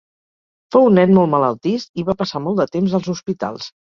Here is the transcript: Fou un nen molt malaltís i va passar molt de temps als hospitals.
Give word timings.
Fou 0.75 0.87
un 0.91 0.95
nen 0.99 1.13
molt 1.17 1.31
malaltís 1.33 1.85
i 2.03 2.07
va 2.09 2.17
passar 2.21 2.43
molt 2.45 2.61
de 2.63 2.69
temps 2.77 2.99
als 3.01 3.13
hospitals. 3.15 3.71